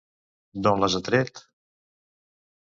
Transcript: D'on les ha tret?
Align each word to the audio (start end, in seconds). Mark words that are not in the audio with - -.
D'on 0.67 0.81
les 0.83 0.95
ha 0.99 1.01
tret? 1.09 1.43